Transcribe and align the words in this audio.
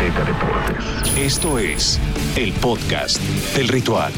Azteca 0.00 0.24
Deportes. 0.24 1.18
Esto 1.18 1.58
es 1.58 2.00
el 2.34 2.54
podcast 2.54 3.20
del 3.54 3.68
ritual. 3.68 4.10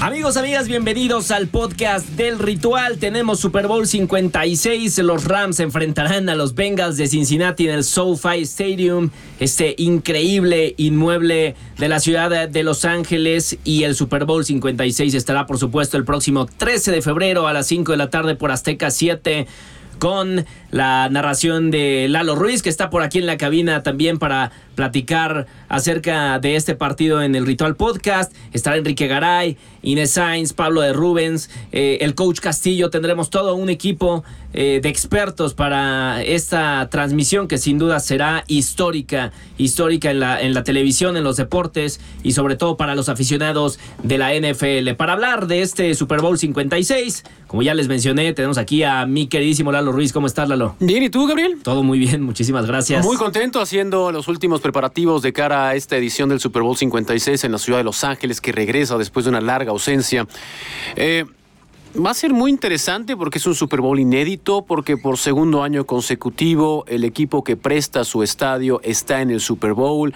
Amigos, 0.00 0.36
amigas, 0.36 0.68
bienvenidos 0.68 1.30
al 1.30 1.48
podcast 1.48 2.06
del 2.10 2.38
ritual. 2.38 2.98
Tenemos 2.98 3.40
Super 3.40 3.68
Bowl 3.68 3.86
56. 3.86 4.98
Los 4.98 5.24
Rams 5.24 5.60
enfrentarán 5.60 6.28
a 6.28 6.34
los 6.34 6.54
Bengals 6.54 6.98
de 6.98 7.08
Cincinnati 7.08 7.68
en 7.68 7.76
el 7.76 7.84
SoFi 7.84 8.42
Stadium, 8.42 9.08
este 9.40 9.74
increíble 9.78 10.74
inmueble 10.76 11.56
de 11.78 11.88
la 11.88 12.00
ciudad 12.00 12.46
de 12.46 12.62
Los 12.62 12.84
Ángeles. 12.84 13.56
Y 13.64 13.84
el 13.84 13.94
Super 13.94 14.26
Bowl 14.26 14.44
56 14.44 15.14
estará, 15.14 15.46
por 15.46 15.56
supuesto, 15.56 15.96
el 15.96 16.04
próximo 16.04 16.44
13 16.44 16.92
de 16.92 17.00
febrero 17.00 17.48
a 17.48 17.54
las 17.54 17.66
5 17.68 17.92
de 17.92 17.98
la 17.98 18.10
tarde 18.10 18.34
por 18.34 18.50
Azteca 18.50 18.90
7 18.90 19.46
con 19.98 20.46
la 20.70 21.08
narración 21.08 21.70
de 21.70 22.08
Lalo 22.08 22.34
Ruiz, 22.34 22.62
que 22.62 22.68
está 22.68 22.90
por 22.90 23.02
aquí 23.02 23.18
en 23.18 23.26
la 23.26 23.38
cabina 23.38 23.82
también 23.82 24.18
para 24.18 24.52
platicar 24.74 25.46
acerca 25.68 26.38
de 26.38 26.56
este 26.56 26.74
partido 26.74 27.22
en 27.22 27.34
el 27.34 27.46
Ritual 27.46 27.74
Podcast. 27.74 28.32
Estará 28.52 28.76
Enrique 28.76 29.08
Garay, 29.08 29.56
Inés 29.82 30.12
Sainz, 30.12 30.52
Pablo 30.52 30.82
de 30.82 30.92
Rubens, 30.92 31.50
eh, 31.72 31.98
el 32.02 32.14
coach 32.14 32.40
Castillo. 32.40 32.90
Tendremos 32.90 33.30
todo 33.30 33.54
un 33.54 33.70
equipo 33.70 34.24
eh, 34.52 34.80
de 34.82 34.88
expertos 34.88 35.54
para 35.54 36.22
esta 36.22 36.88
transmisión 36.90 37.48
que 37.48 37.58
sin 37.58 37.78
duda 37.78 37.98
será 37.98 38.44
histórica, 38.46 39.32
histórica 39.56 40.10
en 40.10 40.20
la, 40.20 40.40
en 40.40 40.54
la 40.54 40.64
televisión, 40.64 41.16
en 41.16 41.24
los 41.24 41.36
deportes 41.36 42.00
y 42.22 42.32
sobre 42.32 42.56
todo 42.56 42.76
para 42.76 42.94
los 42.94 43.08
aficionados 43.08 43.78
de 44.02 44.18
la 44.18 44.32
NFL. 44.34 44.94
Para 44.96 45.14
hablar 45.14 45.46
de 45.48 45.62
este 45.62 45.94
Super 45.94 46.20
Bowl 46.20 46.38
56, 46.38 47.24
como 47.46 47.62
ya 47.62 47.74
les 47.74 47.88
mencioné, 47.88 48.32
tenemos 48.32 48.58
aquí 48.58 48.84
a 48.84 49.06
mi 49.06 49.26
queridísimo 49.26 49.72
Lalo 49.72 49.92
Ruiz. 49.92 50.12
¿Cómo 50.12 50.26
estás, 50.26 50.48
Lalo? 50.48 50.57
Bien, 50.80 51.02
¿y 51.02 51.10
tú, 51.10 51.26
Gabriel? 51.26 51.58
Todo 51.62 51.82
muy 51.82 51.98
bien, 51.98 52.22
muchísimas 52.22 52.66
gracias. 52.66 53.04
Muy 53.04 53.16
contento 53.16 53.60
haciendo 53.60 54.12
los 54.12 54.28
últimos 54.28 54.60
preparativos 54.60 55.22
de 55.22 55.32
cara 55.32 55.68
a 55.68 55.74
esta 55.74 55.96
edición 55.96 56.28
del 56.28 56.40
Super 56.40 56.62
Bowl 56.62 56.76
56 56.76 57.44
en 57.44 57.52
la 57.52 57.58
ciudad 57.58 57.78
de 57.78 57.84
Los 57.84 58.04
Ángeles, 58.04 58.40
que 58.40 58.52
regresa 58.52 58.98
después 58.98 59.24
de 59.24 59.30
una 59.30 59.40
larga 59.40 59.70
ausencia. 59.70 60.26
Eh, 60.96 61.24
Va 61.98 62.10
a 62.10 62.14
ser 62.14 62.32
muy 62.32 62.52
interesante 62.52 63.16
porque 63.16 63.38
es 63.38 63.46
un 63.46 63.56
Super 63.56 63.80
Bowl 63.80 63.98
inédito, 63.98 64.62
porque 64.62 64.96
por 64.96 65.18
segundo 65.18 65.64
año 65.64 65.84
consecutivo 65.84 66.84
el 66.86 67.02
equipo 67.02 67.42
que 67.42 67.56
presta 67.56 68.04
su 68.04 68.22
estadio 68.22 68.80
está 68.84 69.20
en 69.20 69.32
el 69.32 69.40
Super 69.40 69.72
Bowl, 69.72 70.14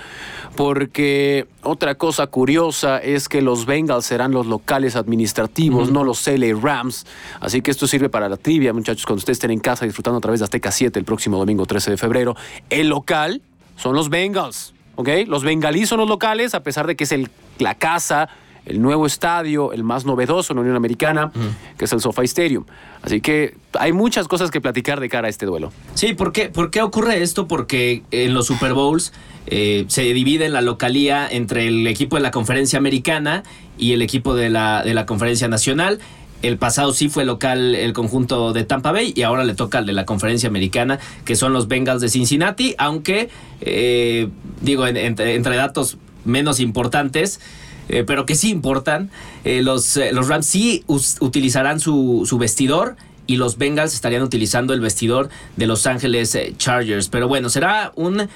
porque 0.55 1.49
otra 1.63 1.97
cosa 1.97 2.29
curiosa 2.29 2.99
es 2.99 3.29
que 3.29 3.43
los 3.43 3.67
Bengals 3.67 4.07
serán 4.07 4.31
los 4.31 4.47
locales 4.47 4.95
administrativos, 4.95 5.91
no 5.91 6.05
los 6.05 6.25
LA 6.25 6.57
Rams. 6.61 7.05
Así 7.41 7.63
que 7.63 7.73
esto 7.73 7.89
sirve 7.89 8.09
para 8.09 8.29
la 8.29 8.37
trivia, 8.37 8.73
muchachos, 8.73 9.05
cuando 9.05 9.19
ustedes 9.19 9.39
estén 9.39 9.51
en 9.51 9.59
casa 9.61 9.85
disfrutando 9.85 10.19
a 10.19 10.21
través 10.21 10.39
de 10.39 10.45
Azteca 10.45 10.71
7 10.71 10.97
el 10.97 11.05
próximo 11.05 11.37
domingo 11.37 11.67
13 11.67 11.91
de 11.91 11.97
febrero. 11.97 12.37
El 12.71 12.91
local 12.91 13.43
son 13.75 13.97
los 13.97 14.09
Bengals, 14.09 14.73
¿ok? 14.95 15.09
Los 15.27 15.43
bengalíes 15.43 15.89
son 15.89 15.99
los 15.99 16.09
locales, 16.09 16.55
a 16.55 16.63
pesar 16.63 16.87
de 16.87 16.95
que 16.95 17.05
es 17.05 17.13
el, 17.13 17.29
la 17.59 17.75
casa 17.75 18.29
el 18.67 18.81
nuevo 18.81 19.07
estadio, 19.07 19.73
el 19.73 19.83
más 19.85 20.05
novedoso 20.05 20.53
en 20.53 20.57
la 20.57 20.61
Unión 20.63 20.77
Americana, 20.77 21.33
que 21.77 21.85
es 21.85 21.93
el 21.93 22.01
SoFi 22.01 22.25
Stadium. 22.25 22.65
Así 23.03 23.21
que 23.21 23.57
hay 23.79 23.93
muchas 23.93 24.29
cosas 24.29 24.51
que 24.51 24.61
platicar 24.61 25.01
de 25.01 25.09
cara 25.09 25.27
a 25.27 25.31
este 25.31 25.47
duelo. 25.47 25.73
Sí, 25.95 26.15
¿por 26.15 26.33
qué, 26.33 26.49
¿Por 26.49 26.71
qué 26.71 26.83
ocurre 26.83 27.23
esto? 27.23 27.49
Porque 27.49 28.03
en 28.11 28.35
los 28.35 28.47
Super 28.47 28.75
Bowls 28.75 29.13
eh, 29.47 29.85
se 29.89 30.03
divide 30.03 30.49
la 30.49 30.61
localía 30.61 31.27
entre 31.29 31.67
el 31.67 31.87
equipo 31.87 32.17
de 32.17 32.23
la 32.23 32.31
conferencia 32.31 32.79
americana 32.79 33.43
y 33.79 33.93
el 33.93 34.03
equipo 34.03 34.35
de 34.35 34.51
la, 34.51 34.83
de 34.85 34.95
la 34.95 35.07
conferencia 35.07 35.49
nacional. 35.49 35.99
El 36.43 36.59
pasado 36.59 36.93
sí 36.93 37.09
fue 37.09 37.25
local 37.25 37.75
el 37.77 37.93
conjunto 37.93 38.53
de 38.53 38.65
Tampa 38.65 38.91
Bay 38.91 39.13
y 39.15 39.23
ahora 39.23 39.45
le 39.45 39.55
toca 39.55 39.79
al 39.79 39.87
de 39.87 39.93
la 39.93 40.05
conferencia 40.05 40.49
americana, 40.49 40.99
que 41.25 41.37
son 41.37 41.53
los 41.53 41.69
Bengals 41.69 42.01
de 42.01 42.09
Cincinnati, 42.09 42.75
aunque, 42.79 43.29
eh, 43.61 44.29
digo, 44.61 44.87
entre, 44.87 45.37
entre 45.37 45.57
datos 45.57 45.99
menos 46.25 46.59
importantes, 46.59 47.41
eh, 47.89 48.05
pero 48.07 48.27
que 48.27 48.35
sí 48.35 48.51
importan. 48.51 49.11
Eh, 49.45 49.63
los, 49.63 49.97
eh, 49.97 50.13
los 50.13 50.29
Rams 50.29 50.47
sí 50.47 50.85
utilizarán 50.87 51.81
su, 51.81 52.25
su 52.27 52.39
vestidor 52.39 52.97
y 53.27 53.37
los 53.37 53.57
Bengals 53.59 53.95
estarían 53.95 54.23
utilizando 54.23 54.75
el 54.75 54.81
vestidor 54.81 55.29
de 55.57 55.67
Los 55.67 55.87
Ángeles 55.87 56.37
Chargers. 56.57 57.09
Pero 57.09 57.29
bueno, 57.29 57.49
será 57.49 57.93
un 57.95 58.29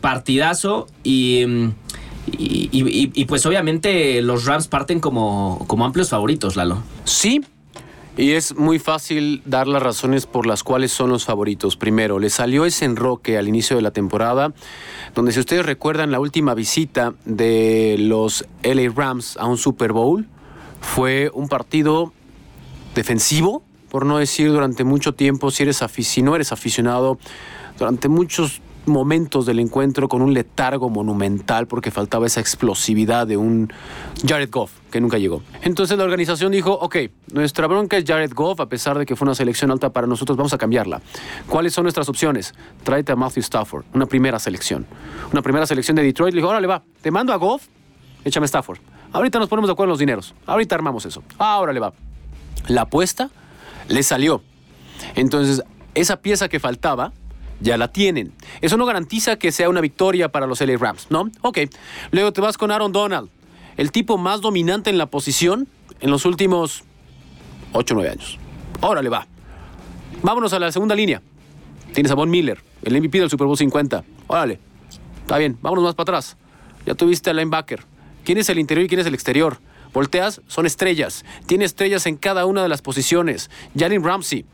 partidazo 0.00 0.86
y, 1.02 1.44
y, 2.26 2.70
y, 2.72 3.24
pues 3.24 3.46
obviamente 3.46 4.20
los 4.20 4.44
Rams 4.44 4.68
parten 4.68 5.00
como, 5.00 5.64
como 5.66 5.86
amplios 5.86 6.10
favoritos, 6.10 6.56
Lalo. 6.56 6.82
Sí, 7.04 7.40
y 8.18 8.32
es 8.32 8.56
muy 8.56 8.80
fácil 8.80 9.42
dar 9.44 9.68
las 9.68 9.80
razones 9.80 10.26
por 10.26 10.44
las 10.44 10.64
cuales 10.64 10.90
son 10.90 11.08
los 11.08 11.24
favoritos. 11.24 11.76
Primero, 11.76 12.18
le 12.18 12.30
salió 12.30 12.64
ese 12.64 12.84
enroque 12.84 13.38
al 13.38 13.46
inicio 13.46 13.76
de 13.76 13.82
la 13.82 13.92
temporada, 13.92 14.52
donde 15.14 15.30
si 15.30 15.38
ustedes 15.38 15.64
recuerdan 15.64 16.10
la 16.10 16.18
última 16.18 16.54
visita 16.54 17.14
de 17.24 17.94
los 17.96 18.44
LA 18.64 18.92
Rams 18.92 19.36
a 19.36 19.46
un 19.46 19.56
Super 19.56 19.92
Bowl, 19.92 20.26
fue 20.80 21.30
un 21.32 21.46
partido 21.46 22.12
defensivo, 22.96 23.62
por 23.88 24.04
no 24.04 24.18
decir 24.18 24.50
durante 24.50 24.82
mucho 24.82 25.14
tiempo, 25.14 25.52
si, 25.52 25.62
eres 25.62 25.80
si 25.86 26.22
no 26.22 26.34
eres 26.34 26.50
aficionado, 26.50 27.18
durante 27.78 28.08
muchos 28.08 28.60
momentos 28.88 29.46
del 29.46 29.58
encuentro 29.58 30.08
con 30.08 30.22
un 30.22 30.34
letargo 30.34 30.88
monumental 30.88 31.66
porque 31.66 31.90
faltaba 31.90 32.26
esa 32.26 32.40
explosividad 32.40 33.26
de 33.26 33.36
un 33.36 33.72
Jared 34.26 34.50
Goff 34.50 34.72
que 34.90 35.00
nunca 35.00 35.18
llegó. 35.18 35.42
Entonces 35.62 35.96
la 35.98 36.04
organización 36.04 36.52
dijo, 36.52 36.72
ok, 36.72 36.96
nuestra 37.32 37.66
bronca 37.66 37.96
es 37.96 38.04
Jared 38.04 38.32
Goff, 38.34 38.60
a 38.60 38.68
pesar 38.68 38.98
de 38.98 39.06
que 39.06 39.16
fue 39.16 39.26
una 39.26 39.34
selección 39.34 39.70
alta 39.70 39.90
para 39.90 40.06
nosotros, 40.06 40.36
vamos 40.36 40.52
a 40.52 40.58
cambiarla. 40.58 41.00
¿Cuáles 41.48 41.72
son 41.72 41.84
nuestras 41.84 42.08
opciones? 42.08 42.54
Tráete 42.82 43.12
a 43.12 43.16
Matthew 43.16 43.42
Stafford, 43.42 43.84
una 43.94 44.06
primera 44.06 44.38
selección. 44.38 44.86
Una 45.32 45.42
primera 45.42 45.66
selección 45.66 45.96
de 45.96 46.02
Detroit, 46.02 46.34
le 46.34 46.40
dijo, 46.40 46.48
órale 46.48 46.66
va, 46.66 46.82
te 47.02 47.10
mando 47.10 47.32
a 47.32 47.36
Goff, 47.36 47.66
échame 48.24 48.46
Stafford. 48.46 48.78
Ahorita 49.12 49.38
nos 49.38 49.48
ponemos 49.48 49.68
de 49.68 49.72
acuerdo 49.72 49.88
en 49.88 49.92
los 49.92 49.98
dineros, 49.98 50.34
ahorita 50.46 50.74
armamos 50.74 51.04
eso. 51.06 51.22
Ahora 51.38 51.72
le 51.72 51.80
va. 51.80 51.92
La 52.66 52.82
apuesta 52.82 53.30
le 53.88 54.02
salió. 54.02 54.42
Entonces, 55.14 55.62
esa 55.94 56.20
pieza 56.20 56.48
que 56.48 56.60
faltaba, 56.60 57.12
ya 57.60 57.76
la 57.76 57.88
tienen. 57.88 58.32
Eso 58.60 58.76
no 58.76 58.86
garantiza 58.86 59.36
que 59.36 59.52
sea 59.52 59.68
una 59.68 59.80
victoria 59.80 60.30
para 60.30 60.46
los 60.46 60.60
LA 60.60 60.76
Rams, 60.76 61.06
¿no? 61.10 61.30
Ok. 61.42 61.58
Luego 62.10 62.32
te 62.32 62.40
vas 62.40 62.56
con 62.56 62.70
Aaron 62.70 62.92
Donald, 62.92 63.30
el 63.76 63.92
tipo 63.92 64.18
más 64.18 64.40
dominante 64.40 64.90
en 64.90 64.98
la 64.98 65.06
posición 65.06 65.68
en 66.00 66.10
los 66.10 66.24
últimos 66.24 66.84
8 67.72 67.94
o 67.94 67.96
9 67.96 68.10
años. 68.10 68.38
Órale, 68.80 69.08
va. 69.08 69.26
Vámonos 70.22 70.52
a 70.52 70.58
la 70.58 70.72
segunda 70.72 70.94
línea. 70.94 71.22
Tienes 71.94 72.12
a 72.12 72.14
Von 72.14 72.30
Miller, 72.30 72.62
el 72.82 73.00
MVP 73.00 73.18
del 73.18 73.30
Super 73.30 73.46
Bowl 73.46 73.56
50. 73.56 74.04
Órale. 74.26 74.60
Está 75.22 75.38
bien, 75.38 75.58
vámonos 75.60 75.84
más 75.84 75.94
para 75.94 76.18
atrás. 76.18 76.36
Ya 76.86 76.94
tuviste 76.94 77.30
al 77.30 77.36
linebacker. 77.36 77.84
¿Quién 78.24 78.38
es 78.38 78.48
el 78.48 78.58
interior 78.58 78.84
y 78.84 78.88
quién 78.88 79.00
es 79.00 79.06
el 79.06 79.14
exterior? 79.14 79.58
Volteas, 79.92 80.42
son 80.48 80.66
estrellas. 80.66 81.24
Tiene 81.46 81.64
estrellas 81.64 82.06
en 82.06 82.16
cada 82.16 82.46
una 82.46 82.62
de 82.62 82.68
las 82.68 82.82
posiciones. 82.82 83.50
Jalen 83.76 84.04
Ramsey, 84.04 84.44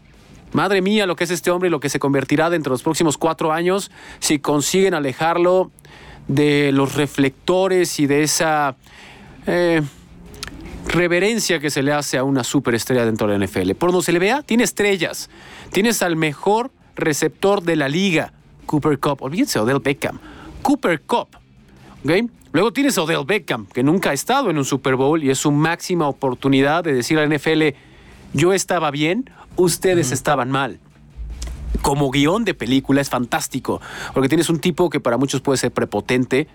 Madre 0.53 0.83
mía, 0.83 1.07
lo 1.07 1.17
que 1.17 1.25
es 1.25 1.31
este 1.31 1.51
hombre 1.51 1.69
y 1.69 1.71
lo 1.71 1.81
que 1.81 1.89
se 1.89 1.99
convertirá 1.99 2.51
dentro 2.51 2.71
de 2.71 2.75
los 2.75 2.83
próximos 2.83 3.19
cuatro 3.19 3.53
años 3.53 3.91
si 4.21 4.39
consiguen 4.39 4.95
alejarlo 4.95 5.71
de 6.29 6.71
los 6.73 6.95
reflectores 6.95 7.99
y 7.99 8.07
de 8.07 8.23
esa 8.23 8.77
eh, 9.47 9.83
reverencia 10.87 11.59
que 11.59 11.71
se 11.71 11.83
le 11.83 11.93
hace 11.93 12.19
a 12.19 12.25
una 12.25 12.45
superestrella 12.45 13.05
dentro 13.05 13.27
de 13.27 13.39
la 13.39 13.45
NFL. 13.45 13.73
Por 13.73 13.91
donde 13.91 14.05
se 14.05 14.13
le 14.13 14.19
vea, 14.19 14.43
tiene 14.43 14.65
estrellas. 14.65 15.29
Tienes 15.73 16.03
al 16.03 16.17
mejor 16.17 16.71
receptor 16.95 17.63
de 17.63 17.77
la 17.77 17.89
liga, 17.89 18.33
Cooper 18.67 18.99
Cup. 18.99 19.23
Olvídense 19.23 19.59
Odell 19.59 19.81
Beckham. 19.81 20.19
Cooper 20.63 21.03
Cup. 21.03 21.29
Luego 22.53 22.73
tienes 22.73 22.97
Odell 22.99 23.25
Beckham, 23.27 23.67
que 23.67 23.83
nunca 23.83 24.11
ha 24.11 24.13
estado 24.13 24.51
en 24.51 24.59
un 24.59 24.65
Super 24.65 24.95
Bowl 24.95 25.23
y 25.23 25.31
es 25.31 25.39
su 25.39 25.51
máxima 25.51 26.07
oportunidad 26.07 26.85
de 26.85 26.95
decir 26.95 27.19
a 27.19 27.27
la 27.27 27.35
NFL, 27.35 27.75
yo 28.35 28.53
estaba 28.53 28.91
bien, 28.91 29.31
ustedes 29.57 30.13
estaban 30.13 30.51
mal. 30.51 30.81
Como 31.83 32.11
guion 32.11 32.45
de 32.45 32.55
película 32.55 33.01
es 33.01 33.09
fantástico, 33.09 33.81
porque 34.13 34.29
tienes 34.29 34.49
un 34.51 34.59
tipo 34.59 34.91
que 34.91 35.01
para 35.01 35.17
muchos 35.17 35.41
puede 35.41 35.57
ser 35.57 35.73
prepotente. 35.73 36.49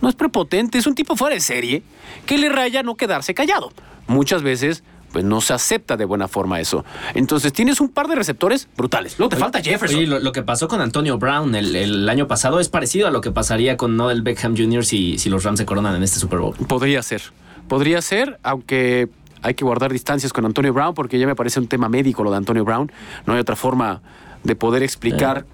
No 0.00 0.08
es 0.08 0.14
prepotente, 0.14 0.78
es 0.78 0.86
un 0.86 0.94
tipo 0.94 1.16
fuera 1.16 1.34
de 1.34 1.40
serie 1.40 1.82
que 2.24 2.38
le 2.38 2.48
raya 2.48 2.82
no 2.82 2.94
quedarse 2.96 3.34
callado. 3.34 3.72
Muchas 4.06 4.42
veces 4.42 4.82
pues 5.12 5.24
no 5.24 5.40
se 5.40 5.52
acepta 5.52 5.96
de 5.96 6.04
buena 6.04 6.26
forma 6.26 6.58
eso. 6.58 6.84
Entonces 7.14 7.52
tienes 7.52 7.80
un 7.80 7.88
par 7.88 8.08
de 8.08 8.16
receptores 8.16 8.66
brutales. 8.76 9.16
Luego 9.16 9.28
te 9.28 9.36
falta 9.36 9.62
Jefferson. 9.62 10.24
lo, 10.24 10.32
que 10.32 10.42
pasó 10.42 10.66
con 10.66 10.80
Antonio 10.80 11.18
Brown 11.18 11.54
el, 11.54 12.08
año 12.08 12.26
pasado 12.26 12.58
es 12.58 12.68
parecido 12.68 13.06
a 13.06 13.12
lo 13.12 13.20
que 13.20 13.30
pasaría 13.30 13.76
con 13.76 13.96
Noel 13.96 14.22
Beckham 14.22 14.56
Jr. 14.56 14.84
Si, 14.84 15.18
si 15.18 15.30
los 15.30 15.44
Rams 15.44 15.60
se 15.60 15.66
coronan 15.66 15.94
en 15.94 16.02
este 16.02 16.18
Super 16.18 16.40
Bowl. 16.40 16.56
Podría 16.66 17.00
ser. 17.02 17.22
Podría 17.68 18.02
ser, 18.02 18.40
aunque 18.42 19.08
hay 19.44 19.54
que 19.54 19.64
guardar 19.64 19.92
distancias 19.92 20.32
con 20.32 20.46
Antonio 20.46 20.72
Brown 20.72 20.94
porque 20.94 21.18
ya 21.18 21.26
me 21.26 21.36
parece 21.36 21.60
un 21.60 21.68
tema 21.68 21.90
médico 21.90 22.24
lo 22.24 22.30
de 22.30 22.38
Antonio 22.38 22.64
Brown. 22.64 22.90
No 23.26 23.34
hay 23.34 23.40
otra 23.40 23.56
forma 23.56 24.00
de 24.42 24.56
poder 24.56 24.82
explicar 24.82 25.44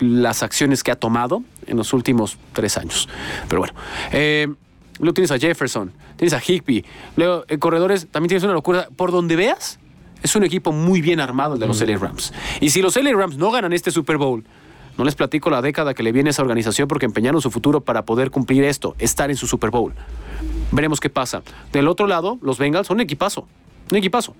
las 0.00 0.42
acciones 0.42 0.82
que 0.82 0.90
ha 0.90 0.96
tomado 0.96 1.42
en 1.66 1.76
los 1.76 1.92
últimos 1.92 2.38
tres 2.54 2.78
años. 2.78 3.06
Pero 3.48 3.60
bueno. 3.60 3.74
Eh, 4.12 4.48
luego 4.98 5.12
tienes 5.12 5.30
a 5.30 5.38
Jefferson, 5.38 5.92
tienes 6.16 6.32
a 6.32 6.40
Higby. 6.40 6.86
Luego, 7.16 7.44
en 7.46 7.60
corredores 7.60 8.08
también 8.10 8.28
tienes 8.28 8.44
una 8.44 8.54
locura. 8.54 8.88
Por 8.96 9.12
donde 9.12 9.36
veas, 9.36 9.78
es 10.22 10.34
un 10.34 10.42
equipo 10.42 10.72
muy 10.72 11.02
bien 11.02 11.20
armado 11.20 11.54
el 11.54 11.60
de 11.60 11.66
los 11.66 11.82
LA 11.82 11.98
Rams. 11.98 12.32
Y 12.60 12.70
si 12.70 12.80
los 12.80 12.96
LA 12.96 13.12
Rams 13.12 13.36
no 13.36 13.50
ganan 13.50 13.74
este 13.74 13.90
Super 13.90 14.16
Bowl, 14.16 14.42
No 14.96 15.04
les 15.04 15.16
platico 15.16 15.50
la 15.50 15.60
década 15.60 15.92
que 15.92 16.04
le 16.04 16.12
viene 16.12 16.28
a 16.28 16.30
esa 16.30 16.42
organización 16.42 16.86
porque 16.86 17.04
empeñaron 17.04 17.40
su 17.40 17.50
futuro 17.50 17.80
para 17.80 18.04
poder 18.04 18.30
cumplir 18.30 18.62
esto, 18.62 18.94
estar 19.00 19.28
en 19.28 19.36
su 19.36 19.48
Super 19.48 19.70
Bowl. 19.70 19.92
Veremos 20.72 21.00
qué 21.00 21.10
pasa. 21.10 21.42
Del 21.72 21.88
otro 21.88 22.06
lado, 22.06 22.38
los 22.42 22.58
Bengals 22.58 22.86
son 22.86 22.96
un 22.96 23.00
equipazo. 23.02 23.46
Un 23.90 23.96
equipazo 23.98 24.34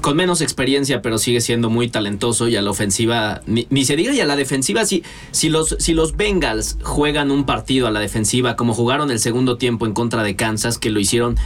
con 0.00 0.16
menos 0.16 0.40
experiencia, 0.40 1.02
pero 1.02 1.18
sigue 1.18 1.40
siendo 1.40 1.68
muy 1.70 1.88
talentoso 1.88 2.48
y 2.48 2.56
a 2.56 2.62
la 2.62 2.70
ofensiva, 2.70 3.42
ni, 3.46 3.84
se 3.84 3.96
diga, 3.96 4.12
y 4.14 4.20
a 4.20 4.24
la 4.24 4.36
defensiva, 4.36 4.84
si, 4.84 5.02
si, 5.30 5.48
los, 5.48 5.76
si 5.78 5.92
los 5.92 6.16
Bengals 6.16 6.78
juegan 6.82 7.30
un 7.30 7.44
partido 7.44 7.86
a 7.86 7.90
la 7.90 8.00
defensiva, 8.00 8.56
como 8.56 8.72
jugaron 8.72 9.10
el 9.10 9.18
segundo 9.18 9.56
tiempo 9.56 9.86
en 9.86 9.92
contra 9.92 10.22
de 10.22 10.36
Kansas, 10.36 10.78
que 10.78 10.90
lo 10.90 11.00
hicieron 11.00 11.36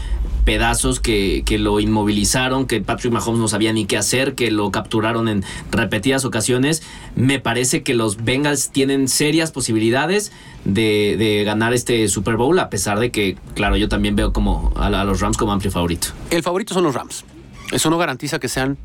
pedazos, 0.44 1.00
que, 1.00 1.42
que 1.44 1.58
lo 1.58 1.80
inmovilizaron, 1.80 2.66
que 2.66 2.80
Patrick 2.80 3.12
Mahomes 3.12 3.40
no 3.40 3.48
sabía 3.48 3.72
ni 3.72 3.86
qué 3.86 3.96
hacer, 3.96 4.34
que 4.34 4.50
lo 4.50 4.70
capturaron 4.70 5.28
en 5.28 5.44
repetidas 5.70 6.24
ocasiones, 6.24 6.82
me 7.16 7.40
parece 7.40 7.82
que 7.82 7.94
los 7.94 8.24
Bengals 8.24 8.70
tienen 8.70 9.08
serias 9.08 9.50
posibilidades 9.52 10.32
de, 10.64 11.16
de 11.18 11.44
ganar 11.44 11.72
este 11.74 12.06
Super 12.08 12.36
Bowl, 12.36 12.58
a 12.58 12.70
pesar 12.70 12.98
de 12.98 13.10
que, 13.10 13.36
claro, 13.54 13.76
yo 13.76 13.88
también 13.88 14.16
veo 14.16 14.32
como 14.32 14.72
a 14.76 14.90
los 15.04 15.20
Rams 15.20 15.36
como 15.36 15.52
amplio 15.52 15.70
favorito. 15.70 16.08
El 16.30 16.42
favorito 16.42 16.74
son 16.74 16.84
los 16.84 16.94
Rams. 16.94 17.24
Eso 17.72 17.90
no 17.90 17.98
garantiza 17.98 18.38
que 18.38 18.48
sean 18.48 18.76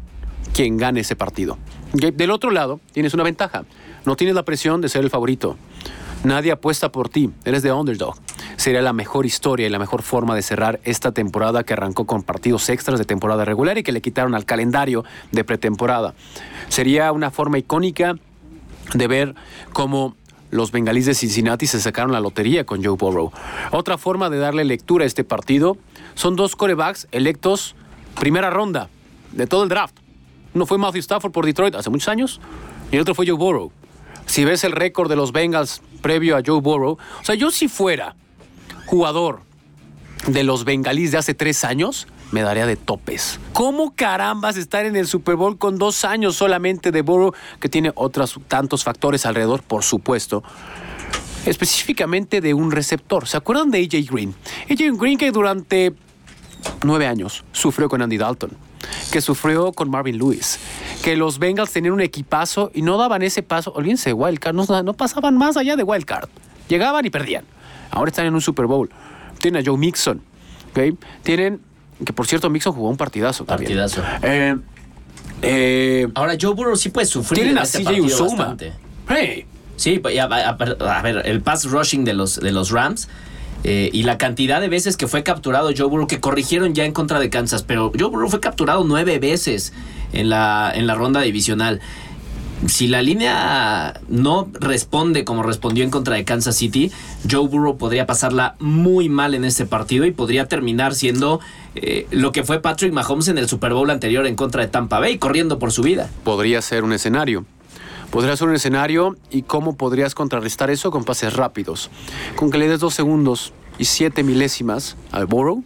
quien 0.54 0.78
gane 0.78 1.02
ese 1.02 1.16
partido. 1.16 1.58
Del 1.94 2.32
otro 2.32 2.52
lado, 2.52 2.80
tienes 2.92 3.14
una 3.14 3.24
ventaja. 3.24 3.66
No 4.06 4.16
tienes 4.16 4.36
la 4.36 4.44
presión 4.44 4.82
de 4.82 4.90
ser 4.90 5.04
el 5.04 5.10
favorito. 5.10 5.58
Nadie 6.24 6.52
apuesta 6.52 6.92
por 6.92 7.08
ti, 7.08 7.30
eres 7.46 7.64
de 7.64 7.72
underdog. 7.72 8.16
Sería 8.58 8.82
la 8.82 8.92
mejor 8.92 9.26
historia 9.26 9.68
y 9.68 9.70
la 9.70 9.80
mejor 9.80 10.02
forma 10.02 10.36
de 10.36 10.42
cerrar 10.42 10.82
esta 10.84 11.14
temporada 11.14 11.64
que 11.64 11.74
arrancó 11.74 12.06
con 12.06 12.24
partidos 12.24 12.68
extras 12.68 13.00
de 13.00 13.06
temporada 13.06 13.46
regular 13.46 13.78
y 13.78 13.84
que 13.84 13.94
le 13.94 14.02
quitaron 14.02 14.36
al 14.36 14.44
calendario 14.44 15.06
de 15.32 15.46
pretemporada. 15.46 16.14
Sería 16.68 17.14
una 17.14 17.32
forma 17.32 17.58
icónica 17.58 18.16
de 18.94 19.08
ver 19.08 19.36
cómo 19.72 20.18
los 20.52 20.72
bengalíes 20.72 21.06
de 21.06 21.14
Cincinnati 21.14 21.68
se 21.68 21.80
sacaron 21.80 22.12
la 22.12 22.20
lotería 22.20 22.66
con 22.66 22.84
Joe 22.84 22.98
Burrow. 22.98 23.32
Otra 23.72 23.98
forma 23.98 24.30
de 24.30 24.40
darle 24.40 24.66
lectura 24.66 25.06
a 25.06 25.08
este 25.08 25.24
partido 25.24 25.78
son 26.16 26.36
dos 26.36 26.58
corebacks 26.58 27.08
electos 27.12 27.76
primera 28.20 28.50
ronda 28.50 28.90
de 29.32 29.48
todo 29.48 29.64
el 29.64 29.70
draft. 29.70 29.96
Uno 30.54 30.66
fue 30.66 30.78
Matthew 30.78 31.00
Stafford 31.00 31.32
por 31.32 31.46
Detroit 31.46 31.76
hace 31.76 31.90
muchos 31.90 32.10
años 32.10 32.42
y 32.92 32.96
el 32.96 33.02
otro 33.04 33.16
fue 33.16 33.26
Joe 33.26 33.38
Burrow. 33.38 33.72
Si 34.30 34.46
ves 34.46 34.64
el 34.64 34.74
récord 34.74 35.10
de 35.10 35.16
los 35.16 35.32
Bengals 35.32 35.82
previo 36.04 36.38
a 36.38 36.44
Joe 36.46 36.62
Burrow, 36.62 37.00
o 37.20 37.24
sea, 37.24 37.34
yo 37.34 37.50
si 37.50 37.68
fuera 37.68 38.16
jugador 38.86 39.42
de 40.28 40.44
los 40.44 40.66
bengalíes 40.66 41.12
de 41.12 41.18
hace 41.18 41.34
tres 41.34 41.64
años, 41.64 42.08
me 42.30 42.44
daría 42.44 42.68
de 42.68 42.76
topes. 42.76 43.40
¿Cómo 43.54 43.96
carambas 43.96 44.56
estar 44.56 44.86
en 44.86 44.96
el 44.96 45.08
Super 45.08 45.36
Bowl 45.36 45.58
con 45.58 45.80
dos 45.80 46.06
años 46.06 46.36
solamente 46.36 46.92
de 46.92 47.02
Burrow, 47.02 47.34
que 47.60 47.70
tiene 47.70 47.92
otros 47.96 48.40
tantos 48.48 48.84
factores 48.84 49.26
alrededor, 49.26 49.64
por 49.64 49.84
supuesto? 49.84 50.44
Específicamente 51.48 52.40
de 52.40 52.54
un 52.54 52.70
receptor. 52.72 53.28
¿Se 53.28 53.36
acuerdan 53.36 53.72
de 53.72 53.80
AJ 53.80 54.12
Green? 54.12 54.36
AJ 54.70 54.96
Green 54.96 55.18
que 55.18 55.32
durante 55.32 55.96
nueve 56.84 57.08
años, 57.08 57.44
sufrió 57.52 57.90
con 57.90 58.04
Andy 58.04 58.20
Dalton, 58.20 58.52
que 59.12 59.22
sufrió 59.22 59.72
con 59.74 59.90
Marvin 59.90 60.18
Lewis, 60.18 60.60
que 61.04 61.16
los 61.18 61.40
Bengals 61.40 61.72
tenían 61.72 61.94
un 61.94 62.02
equipazo 62.02 62.72
y 62.74 62.82
no 62.82 62.98
daban 62.98 63.22
ese 63.22 63.44
paso, 63.44 63.72
olvídense 63.74 64.10
de 64.10 64.14
Wildcard, 64.14 64.54
no, 64.56 64.84
no 64.84 64.94
pasaban 64.94 65.38
más 65.38 65.58
allá 65.58 65.76
de 65.76 65.84
Wildcard, 65.84 66.30
llegaban 66.68 67.06
y 67.06 67.10
perdían. 67.10 67.44
Ahora 67.92 68.10
están 68.10 68.26
en 68.26 68.36
un 68.36 68.42
Super 68.42 68.66
Bowl. 68.68 68.90
Tienen 69.40 69.62
a 69.62 69.66
Joe 69.66 69.78
Mixon, 69.78 70.22
¿okay? 70.72 70.96
tienen, 71.24 71.60
que 72.06 72.14
por 72.14 72.28
cierto 72.28 72.50
Mixon 72.50 72.74
jugó 72.74 72.90
un 72.90 72.98
partidazo 72.98 73.46
también. 73.46 73.78
Partidazo. 73.78 74.04
Eh, 74.22 74.56
eh, 75.42 76.08
Ahora 76.16 76.36
Joe 76.40 76.54
Burrow 76.54 76.76
sí 76.76 76.90
puede 76.90 77.08
sufrir 77.08 77.36
tienen 77.38 77.54
en 77.54 77.60
a 77.60 77.64
este 77.64 77.84
CJ 77.84 78.20
bastante. 78.22 78.74
Hey, 79.08 79.46
Sí, 79.76 80.02
a, 80.20 80.24
a- 80.26 80.98
a 80.98 81.02
ver, 81.02 81.22
el 81.26 81.42
pass 81.42 81.64
rushing 81.64 82.04
de 82.04 82.14
los, 82.14 82.38
de 82.38 82.52
los 82.52 82.70
Rams 82.72 83.08
eh, 83.64 83.90
y 83.92 84.04
la 84.04 84.18
cantidad 84.18 84.62
de 84.62 84.70
veces 84.70 84.98
que 84.98 85.08
fue 85.08 85.24
capturado 85.24 85.72
Joe 85.76 85.88
Burrow, 85.88 86.08
que 86.08 86.20
corrigieron 86.20 86.74
ya 86.74 86.86
en 86.86 86.94
contra 86.94 87.20
de 87.20 87.30
Kansas, 87.30 87.64
pero 87.64 87.92
Joe 87.98 88.10
Burrow 88.10 88.30
fue 88.30 88.40
capturado 88.40 88.84
nueve 88.86 89.20
veces 89.20 89.74
en 90.14 90.30
la, 90.30 90.72
en 90.74 90.88
la 90.88 90.96
ronda 90.96 91.22
divisional. 91.22 91.82
Si 92.68 92.88
la 92.88 93.02
línea 93.02 94.02
no 94.10 94.50
responde 94.60 95.24
como 95.24 95.44
respondió 95.44 95.86
en 95.86 95.90
contra 95.90 96.16
de 96.16 96.26
Kansas 96.26 96.58
City, 96.58 96.92
Joe 97.30 97.48
Burrow 97.48 97.78
podría 97.78 98.06
pasarla 98.06 98.56
muy 98.60 99.08
mal 99.08 99.34
en 99.34 99.46
este 99.46 99.66
partido 99.66 100.06
y 100.06 100.12
podría 100.12 100.48
terminar 100.48 100.94
siendo 100.94 101.40
eh, 101.76 102.06
lo 102.12 102.34
que 102.34 102.44
fue 102.44 102.62
Patrick 102.62 102.92
Mahomes 102.92 103.30
en 103.30 103.38
el 103.38 103.48
Super 103.48 103.74
Bowl 103.74 103.90
anterior 103.90 104.28
en 104.28 104.36
contra 104.36 104.62
de 104.62 104.68
Tampa 104.68 105.00
Bay, 105.00 105.18
corriendo 105.18 105.58
por 105.58 105.72
su 105.72 105.84
vida. 105.84 106.10
podría 106.26 106.62
ser 106.62 106.84
un 106.84 106.92
escenario. 106.92 107.46
Podría 108.12 108.36
ser 108.36 108.48
un 108.48 108.56
escenario 108.56 109.18
y 109.30 109.44
cómo 109.44 109.76
podrías 109.76 110.16
contrarrestar 110.16 110.70
eso 110.72 110.90
con 110.92 111.04
pases 111.04 111.34
rápidos. 111.34 111.90
Con 112.36 112.50
que 112.50 112.58
le 112.58 112.68
des 112.68 112.80
dos 112.80 112.96
segundos 112.96 113.54
y 113.78 113.86
siete 113.86 114.24
milésimas 114.24 114.98
al 115.12 115.28
Burrow, 115.28 115.64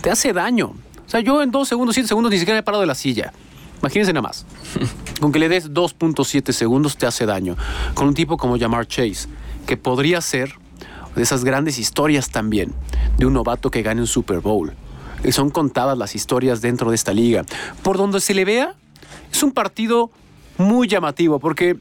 te 0.00 0.10
hace 0.10 0.32
daño. 0.32 0.74
O 1.06 1.10
sea, 1.10 1.20
yo 1.20 1.42
en 1.42 1.50
dos 1.50 1.68
segundos, 1.68 1.94
siete 1.94 2.08
segundos 2.08 2.30
ni 2.30 2.38
siquiera 2.38 2.56
me 2.56 2.60
he 2.60 2.62
parado 2.62 2.82
de 2.82 2.86
la 2.86 2.94
silla. 2.94 3.32
Imagínense 3.80 4.12
nada 4.12 4.22
más. 4.22 4.46
Con 5.20 5.32
que 5.32 5.40
le 5.40 5.48
des 5.48 5.72
2.7 5.72 6.52
segundos 6.52 6.96
te 6.96 7.06
hace 7.06 7.26
daño. 7.26 7.56
Con 7.94 8.08
un 8.08 8.14
tipo 8.14 8.36
como 8.36 8.58
Jamar 8.58 8.86
Chase, 8.86 9.28
que 9.66 9.76
podría 9.76 10.20
ser 10.20 10.54
de 11.16 11.22
esas 11.22 11.44
grandes 11.44 11.78
historias 11.78 12.30
también 12.30 12.72
de 13.18 13.26
un 13.26 13.32
novato 13.32 13.70
que 13.70 13.82
gane 13.82 14.00
un 14.00 14.06
Super 14.06 14.38
Bowl. 14.38 14.72
Y 15.24 15.32
son 15.32 15.50
contadas 15.50 15.98
las 15.98 16.14
historias 16.14 16.60
dentro 16.60 16.90
de 16.90 16.96
esta 16.96 17.12
liga. 17.12 17.44
Por 17.82 17.96
donde 17.96 18.20
se 18.20 18.34
le 18.34 18.44
vea, 18.44 18.74
es 19.32 19.42
un 19.42 19.52
partido 19.52 20.10
muy 20.58 20.88
llamativo 20.88 21.38
porque 21.38 21.76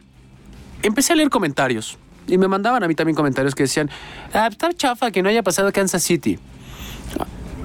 empecé 0.84 1.14
a 1.14 1.16
leer 1.16 1.30
comentarios 1.30 1.98
y 2.28 2.38
me 2.38 2.48
mandaban 2.48 2.84
a 2.84 2.88
mí 2.88 2.96
también 2.96 3.16
comentarios 3.16 3.56
que 3.56 3.64
decían, 3.64 3.90
ah, 4.34 4.48
está 4.48 4.72
chafa 4.74 5.12
que 5.12 5.22
no 5.22 5.30
haya 5.30 5.44
pasado 5.44 5.72
Kansas 5.72 6.04
City. 6.04 6.40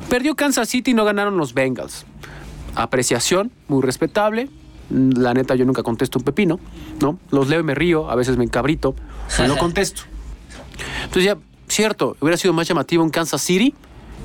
Perdió 0.09 0.35
Kansas 0.35 0.69
City 0.69 0.93
y 0.93 0.95
no 0.95 1.05
ganaron 1.05 1.37
los 1.37 1.55
Bengals. 1.55 2.07
Apreciación, 2.75 3.51
muy 3.69 3.83
respetable. 3.83 4.49
La 4.91 5.35
neta, 5.35 5.57
yo 5.57 5.65
nunca 5.65 5.83
contesto 5.83 6.19
un 6.19 6.25
pepino, 6.25 6.61
¿no? 7.01 7.19
Los 7.31 7.49
leo 7.49 7.61
y 7.61 7.65
me 7.65 7.75
río, 7.75 8.09
a 8.09 8.15
veces 8.15 8.37
me 8.37 8.45
encabrito, 8.45 8.95
pero 9.37 9.49
no 9.49 9.57
contesto. 9.59 10.03
Entonces 11.05 11.25
ya, 11.25 11.39
cierto, 11.69 12.17
hubiera 12.21 12.37
sido 12.37 12.55
más 12.55 12.69
llamativo 12.69 13.03
en 13.03 13.11
Kansas 13.11 13.43
City. 13.43 13.75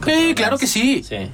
Sí, 0.05 0.33
claro 0.35 0.57
que 0.57 0.67
sí. 0.67 1.03
Sí. 1.03 1.31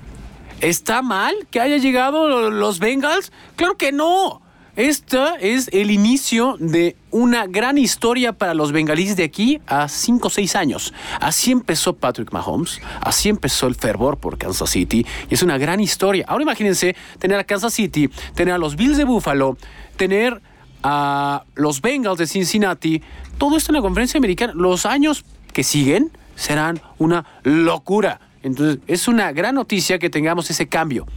¿Está 0.62 1.02
mal 1.02 1.36
que 1.52 1.60
haya 1.60 1.78
llegado 1.78 2.50
los 2.50 2.80
Bengals? 2.80 3.32
Claro 3.56 3.78
que 3.78 3.92
no. 3.92 4.42
Esta 4.78 5.38
es 5.38 5.72
el 5.74 5.90
inicio 5.90 6.56
de 6.60 6.96
una 7.10 7.48
gran 7.48 7.80
historia 7.80 8.34
para 8.34 8.54
los 8.54 8.72
bengalíes 8.72 9.16
de 9.16 9.24
aquí 9.24 9.60
a 9.66 9.88
5 9.88 10.28
o 10.28 10.30
6 10.30 10.56
años. 10.56 10.94
Así 11.20 11.52
empezó 11.52 11.94
Patrick 11.94 12.31
Mahomes, 12.31 12.80
así 13.02 13.28
empezó 13.28 13.66
el 13.66 13.74
fervor 13.74 14.19
por 14.19 14.38
Kansas 14.38 14.69
City 14.69 15.04
y 15.31 15.34
es 15.34 15.42
una 15.42 15.57
gran 15.57 15.80
historia. 15.80 16.26
Ahora 16.28 16.44
imagínense 16.44 16.96
tener 17.18 17.40
a 17.40 17.44
Kansas 17.44 17.74
City, 17.74 18.07
tener 18.36 18.54
a 18.54 18.60
los 18.60 18.76
Bills 18.76 18.98
de 18.98 19.06
Buffalo, 19.06 19.57
tener 19.96 20.44
a 20.84 21.44
los 21.56 21.81
Bengals 21.81 22.19
de 22.19 22.28
Cincinnati, 22.28 23.02
todo 23.40 23.57
esto 23.57 23.72
en 23.72 23.78
la 23.78 23.81
conferencia 23.81 24.19
americana. 24.19 24.54
Los 24.56 24.86
años 24.86 25.26
que 25.54 25.64
siguen 25.64 26.12
serán 26.36 26.80
una 27.00 27.26
locura. 27.42 28.22
Entonces, 28.44 28.78
es 28.86 29.07
una 29.07 29.31
gran 29.31 29.56
noticia 29.56 29.98
que 29.98 30.12
tengamos 30.12 30.52
ese 30.52 30.68
cambio. 30.68 31.07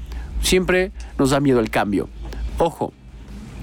Siempre 0.40 0.92
nos 1.18 1.28
da 1.28 1.40
miedo 1.40 1.60
el 1.60 1.68
cambio. 1.68 2.08
Ojo, 2.56 2.94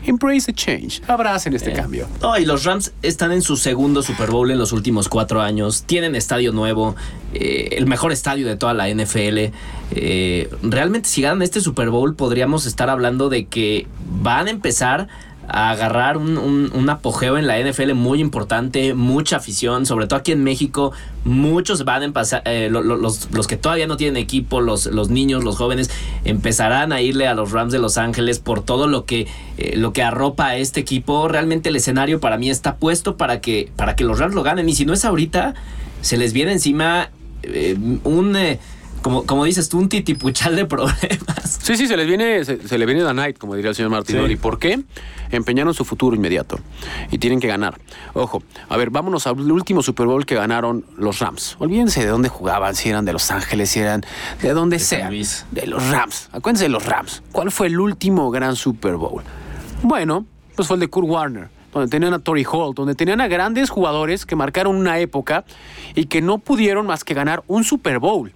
embrace 0.09 0.45
the 0.45 0.53
change. 0.53 1.01
Abracen 1.07 1.53
este 1.53 1.73
cambio. 1.73 2.07
No, 2.21 2.37
y 2.37 2.45
los 2.45 2.63
Rams 2.63 2.93
están 3.01 3.31
en 3.31 3.41
su 3.41 3.57
segundo 3.57 4.01
Super 4.01 4.31
Bowl 4.31 4.49
en 4.51 4.57
los 4.57 4.71
últimos 4.71 5.09
cuatro 5.09 5.41
años. 5.41 5.83
Tienen 5.85 6.15
estadio 6.15 6.51
nuevo, 6.51 6.95
eh, 7.33 7.69
el 7.71 7.85
mejor 7.85 8.11
estadio 8.11 8.47
de 8.47 8.55
toda 8.55 8.73
la 8.73 8.89
NFL. 8.89 9.51
Eh, 9.91 10.49
realmente, 10.63 11.09
si 11.09 11.21
ganan 11.21 11.41
este 11.41 11.61
Super 11.61 11.89
Bowl, 11.89 12.15
podríamos 12.15 12.65
estar 12.65 12.89
hablando 12.89 13.29
de 13.29 13.45
que 13.45 13.87
van 14.21 14.47
a 14.47 14.51
empezar 14.51 15.07
a 15.49 15.69
agarrar 15.71 16.17
un, 16.17 16.37
un- 16.37 16.89
apogeo 16.89 17.37
en 17.37 17.47
la 17.47 17.57
NFL 17.59 17.93
muy 17.93 18.19
importante, 18.21 18.93
mucha 18.93 19.37
afición, 19.37 19.85
sobre 19.85 20.07
todo 20.07 20.19
aquí 20.19 20.31
en 20.33 20.43
México. 20.43 20.91
Muchos 21.23 21.85
van 21.85 22.01
a 22.01 22.05
empezar, 22.05 22.41
eh, 22.45 22.69
lo- 22.71 22.81
lo- 22.81 22.97
los, 22.97 23.29
los 23.31 23.47
que 23.47 23.55
todavía 23.57 23.87
no 23.87 23.97
tienen 23.97 24.17
equipo, 24.21 24.59
los, 24.61 24.87
los 24.87 25.09
niños, 25.09 25.43
los 25.43 25.55
jóvenes, 25.57 25.89
empezarán 26.25 26.91
a 26.91 27.01
irle 27.01 27.27
a 27.27 27.33
los 27.33 27.51
Rams 27.51 27.71
de 27.71 27.79
Los 27.79 27.97
Ángeles 27.97 28.39
por 28.39 28.61
todo 28.63 28.87
lo 28.87 29.05
que, 29.05 29.27
eh, 29.57 29.75
lo 29.77 29.93
que 29.93 30.03
arropa 30.03 30.47
a 30.47 30.57
este 30.57 30.79
equipo. 30.81 31.27
Realmente 31.27 31.69
el 31.69 31.75
escenario 31.77 32.19
para 32.19 32.37
mí 32.37 32.49
está 32.49 32.75
puesto 32.75 33.15
para 33.17 33.39
que, 33.41 33.71
para 33.75 33.95
que 33.95 34.03
los 34.03 34.19
Rams 34.19 34.35
lo 34.35 34.43
ganen. 34.43 34.67
Y 34.69 34.75
si 34.75 34.85
no 34.85 34.93
es 34.93 35.05
ahorita, 35.05 35.53
se 36.01 36.17
les 36.17 36.33
viene 36.33 36.51
encima 36.53 37.09
eh, 37.43 37.77
un, 38.03 38.35
como, 39.01 39.25
como 39.25 39.45
dices 39.45 39.69
tú, 39.69 39.77
un 39.77 39.89
titipuchal 39.89 40.55
de 40.55 40.65
problemas. 40.65 41.59
Sí, 41.61 41.77
sí, 41.77 41.87
se 41.87 41.97
les 41.97 42.07
viene, 42.07 42.43
se, 42.45 42.67
se 42.67 42.77
le 42.77 42.85
viene 42.85 43.01
la 43.01 43.13
night, 43.13 43.37
como 43.37 43.55
diría 43.55 43.69
el 43.69 43.75
señor 43.75 43.91
Martinoli. 43.91 44.35
Sí. 44.35 44.39
¿Por 44.39 44.59
qué? 44.59 44.81
Empeñaron 45.31 45.73
su 45.73 45.85
futuro 45.85 46.15
inmediato 46.15 46.59
y 47.11 47.17
tienen 47.17 47.39
que 47.39 47.47
ganar. 47.47 47.79
Ojo, 48.13 48.43
a 48.69 48.77
ver, 48.77 48.89
vámonos 48.89 49.27
al 49.27 49.51
último 49.51 49.81
Super 49.83 50.07
Bowl 50.07 50.25
que 50.25 50.35
ganaron 50.35 50.85
los 50.97 51.19
Rams. 51.19 51.55
Olvídense 51.59 52.01
de 52.01 52.07
dónde 52.07 52.29
jugaban, 52.29 52.75
si 52.75 52.89
eran 52.89 53.05
de 53.05 53.13
Los 53.13 53.31
Ángeles, 53.31 53.69
si 53.69 53.79
eran 53.79 54.05
de 54.41 54.53
donde 54.53 54.79
San 54.79 55.11
sea. 55.11 55.43
De 55.51 55.67
los 55.67 55.87
Rams. 55.89 56.29
Acuérdense 56.31 56.65
de 56.65 56.69
los 56.69 56.85
Rams. 56.85 57.23
¿Cuál 57.31 57.51
fue 57.51 57.67
el 57.67 57.79
último 57.79 58.31
gran 58.31 58.55
Super 58.55 58.95
Bowl? 58.95 59.23
Bueno, 59.83 60.25
pues 60.55 60.67
fue 60.67 60.75
el 60.75 60.81
de 60.81 60.87
Kurt 60.87 61.07
Warner, 61.07 61.49
donde 61.73 61.89
tenían 61.89 62.13
a 62.13 62.19
Tory 62.19 62.45
Hall, 62.51 62.73
donde 62.73 62.95
tenían 62.95 63.21
a 63.21 63.27
grandes 63.27 63.69
jugadores 63.69 64.25
que 64.25 64.35
marcaron 64.35 64.75
una 64.75 64.99
época 64.99 65.45
y 65.95 66.05
que 66.05 66.21
no 66.21 66.39
pudieron 66.39 66.87
más 66.87 67.03
que 67.03 67.13
ganar 67.13 67.43
un 67.47 67.63
Super 67.63 67.99
Bowl. 67.99 68.31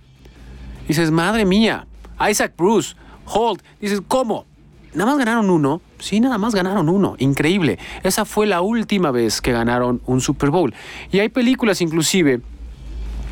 Dices, 0.91 1.09
madre 1.09 1.45
mía, 1.45 1.87
Isaac 2.29 2.51
Bruce, 2.57 2.97
Holt, 3.23 3.61
dices, 3.79 4.01
¿cómo? 4.09 4.45
Nada 4.93 5.09
más 5.09 5.19
ganaron 5.19 5.49
uno. 5.49 5.79
Sí, 5.99 6.19
nada 6.19 6.37
más 6.37 6.53
ganaron 6.53 6.89
uno. 6.89 7.15
Increíble. 7.17 7.79
Esa 8.03 8.25
fue 8.25 8.45
la 8.45 8.59
última 8.59 9.09
vez 9.11 9.39
que 9.39 9.53
ganaron 9.53 10.01
un 10.05 10.19
Super 10.19 10.49
Bowl. 10.49 10.73
Y 11.09 11.19
hay 11.19 11.29
películas 11.29 11.79
inclusive 11.79 12.41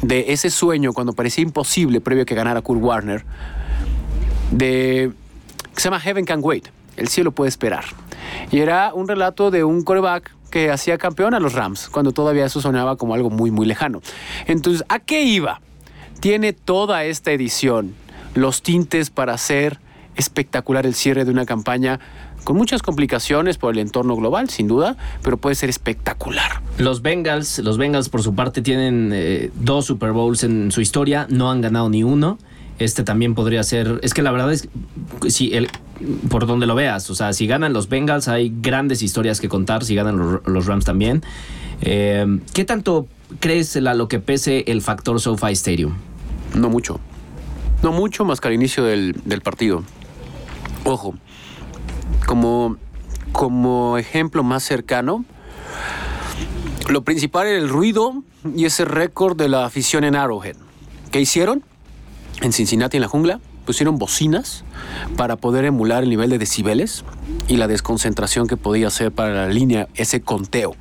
de 0.01 0.31
ese 0.31 0.49
sueño 0.49 0.93
cuando 0.93 1.11
parecía 1.11 1.43
imposible 1.43 1.99
previo 1.99 2.23
a 2.23 2.25
que 2.25 2.33
ganara 2.33 2.61
Kurt 2.61 2.81
Warner, 2.81 3.25
de, 4.51 5.11
que 5.75 5.81
se 5.81 5.89
llama 5.89 5.99
Heaven 5.99 6.23
Can 6.23 6.39
Wait. 6.41 6.69
El 6.95 7.09
cielo 7.09 7.33
puede 7.33 7.49
esperar. 7.49 7.83
Y 8.51 8.59
era 8.59 8.93
un 8.93 9.05
relato 9.05 9.51
de 9.51 9.65
un 9.65 9.83
coreback 9.83 10.33
que 10.49 10.71
hacía 10.71 10.97
campeón 10.97 11.33
a 11.33 11.41
los 11.41 11.51
Rams, 11.51 11.89
cuando 11.89 12.13
todavía 12.13 12.45
eso 12.45 12.61
sonaba 12.61 12.95
como 12.95 13.15
algo 13.15 13.29
muy, 13.29 13.51
muy 13.51 13.65
lejano. 13.65 14.01
Entonces, 14.45 14.85
¿a 14.87 14.99
qué 14.99 15.23
iba? 15.23 15.59
Tiene 16.19 16.53
toda 16.53 17.05
esta 17.05 17.31
edición 17.31 17.93
los 18.35 18.61
tintes 18.61 19.09
para 19.09 19.33
hacer 19.33 19.79
espectacular 20.15 20.85
el 20.85 20.93
cierre 20.93 21.23
de 21.23 21.31
una 21.31 21.45
campaña 21.45 21.99
con 22.43 22.57
muchas 22.57 22.81
complicaciones 22.81 23.57
por 23.57 23.73
el 23.73 23.79
entorno 23.79 24.15
global, 24.15 24.49
sin 24.49 24.67
duda, 24.67 24.97
pero 25.23 25.37
puede 25.37 25.55
ser 25.55 25.69
espectacular. 25.69 26.61
Los 26.77 27.01
Bengals, 27.01 27.59
los 27.59 27.77
Bengals 27.77 28.09
por 28.09 28.21
su 28.23 28.35
parte 28.35 28.61
tienen 28.61 29.11
eh, 29.13 29.51
dos 29.55 29.85
Super 29.85 30.11
Bowls 30.11 30.43
en 30.43 30.71
su 30.71 30.81
historia, 30.81 31.27
no 31.29 31.51
han 31.51 31.61
ganado 31.61 31.89
ni 31.89 32.03
uno. 32.03 32.37
Este 32.79 33.03
también 33.03 33.35
podría 33.35 33.61
ser, 33.63 33.99
es 34.03 34.13
que 34.13 34.21
la 34.21 34.31
verdad 34.31 34.51
es, 34.53 34.69
si 35.27 35.53
el, 35.53 35.69
por 36.29 36.47
donde 36.47 36.65
lo 36.65 36.75
veas, 36.75 37.09
o 37.09 37.15
sea, 37.15 37.33
si 37.33 37.45
ganan 37.45 37.73
los 37.73 37.89
Bengals 37.89 38.29
hay 38.29 38.53
grandes 38.61 39.01
historias 39.03 39.41
que 39.41 39.49
contar, 39.49 39.83
si 39.83 39.95
ganan 39.95 40.41
los, 40.45 40.65
Rams 40.65 40.85
también. 40.85 41.21
Eh, 41.81 42.39
¿Qué 42.53 42.63
tanto 42.63 43.07
crees 43.39 43.75
a 43.75 43.93
lo 43.93 44.07
que 44.07 44.19
pese 44.19 44.63
el 44.67 44.81
factor 44.81 45.19
SoFi 45.19 45.51
Stadium? 45.51 45.93
No 46.55 46.69
mucho. 46.69 46.99
No 47.83 47.91
mucho 47.91 48.25
más 48.25 48.41
que 48.41 48.47
al 48.47 48.53
inicio 48.53 48.83
del, 48.83 49.21
del 49.25 49.41
partido. 49.41 49.83
Ojo, 50.83 51.15
como, 52.25 52.77
como 53.31 53.97
ejemplo 53.97 54.43
más 54.43 54.63
cercano, 54.63 55.25
lo 56.89 57.03
principal 57.03 57.47
era 57.47 57.57
el 57.57 57.69
ruido 57.69 58.23
y 58.55 58.65
ese 58.65 58.85
récord 58.85 59.37
de 59.37 59.49
la 59.49 59.65
afición 59.65 60.03
en 60.03 60.15
Arrowhead. 60.15 60.55
¿Qué 61.11 61.21
hicieron? 61.21 61.63
En 62.41 62.53
Cincinnati, 62.53 62.97
en 62.97 63.01
la 63.01 63.07
jungla, 63.07 63.39
pusieron 63.65 63.97
bocinas 63.97 64.63
para 65.15 65.35
poder 65.35 65.65
emular 65.65 66.03
el 66.03 66.09
nivel 66.09 66.29
de 66.29 66.39
decibeles 66.39 67.03
y 67.47 67.57
la 67.57 67.67
desconcentración 67.67 68.47
que 68.47 68.57
podía 68.57 68.87
hacer 68.87 69.11
para 69.11 69.33
la 69.33 69.47
línea 69.47 69.87
ese 69.95 70.21
conteo. 70.21 70.75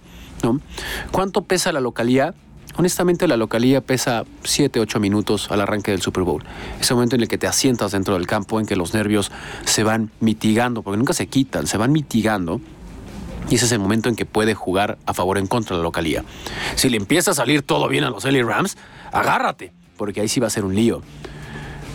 ¿Cuánto 1.10 1.42
pesa 1.42 1.72
la 1.72 1.80
localidad? 1.80 2.34
Honestamente, 2.78 3.26
la 3.26 3.36
localía 3.36 3.80
pesa 3.80 4.24
7, 4.44 4.78
8 4.78 5.00
minutos 5.00 5.50
al 5.50 5.60
arranque 5.60 5.90
del 5.90 6.00
Super 6.00 6.22
Bowl. 6.22 6.44
Ese 6.80 6.94
momento 6.94 7.16
en 7.16 7.22
el 7.22 7.28
que 7.28 7.36
te 7.36 7.48
asientas 7.48 7.90
dentro 7.90 8.14
del 8.14 8.28
campo, 8.28 8.60
en 8.60 8.66
que 8.66 8.76
los 8.76 8.94
nervios 8.94 9.32
se 9.64 9.82
van 9.82 10.12
mitigando, 10.20 10.82
porque 10.82 10.96
nunca 10.96 11.12
se 11.12 11.26
quitan, 11.26 11.66
se 11.66 11.76
van 11.76 11.90
mitigando. 11.90 12.60
Y 13.50 13.56
ese 13.56 13.66
es 13.66 13.72
el 13.72 13.80
momento 13.80 14.08
en 14.08 14.14
que 14.14 14.26
puede 14.26 14.54
jugar 14.54 14.96
a 15.06 15.12
favor 15.12 15.38
o 15.38 15.40
en 15.40 15.48
contra 15.48 15.74
de 15.74 15.80
la 15.80 15.82
localía. 15.82 16.24
Si 16.76 16.88
le 16.88 16.98
empieza 16.98 17.32
a 17.32 17.34
salir 17.34 17.62
todo 17.62 17.88
bien 17.88 18.04
a 18.04 18.10
los 18.10 18.24
LA 18.24 18.44
Rams, 18.44 18.76
agárrate, 19.10 19.72
porque 19.96 20.20
ahí 20.20 20.28
sí 20.28 20.38
va 20.38 20.46
a 20.46 20.50
ser 20.50 20.64
un 20.64 20.76
lío 20.76 21.02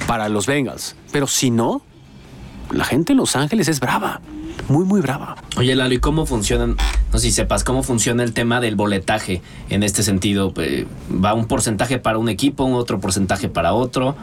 para 0.05 0.27
los 0.27 0.47
Bengals. 0.47 0.97
Pero 1.13 1.27
si 1.27 1.49
no, 1.49 1.81
la 2.71 2.83
gente 2.83 3.13
en 3.13 3.19
Los 3.19 3.37
Ángeles 3.37 3.69
es 3.69 3.79
brava 3.79 4.19
muy, 4.67 4.85
muy 4.85 5.01
brava. 5.01 5.35
Oye, 5.57 5.75
Lalo, 5.75 5.93
¿y 5.93 5.99
cómo 5.99 6.25
funcionan? 6.25 6.77
No 7.11 7.19
sé 7.19 7.27
si 7.27 7.31
sepas 7.31 7.63
cómo 7.63 7.83
funciona 7.83 8.23
el 8.23 8.33
tema 8.33 8.59
del 8.59 8.75
boletaje 8.75 9.41
en 9.69 9.83
este 9.83 10.03
sentido. 10.03 10.53
Eh, 10.57 10.85
¿Va 11.11 11.33
un 11.33 11.45
porcentaje 11.45 11.99
para 11.99 12.17
un 12.17 12.29
equipo, 12.29 12.63
un 12.63 12.73
otro 12.73 12.99
porcentaje 12.99 13.49
para 13.49 13.73
otro? 13.73 14.15